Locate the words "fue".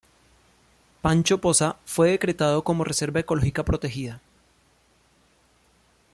1.85-2.09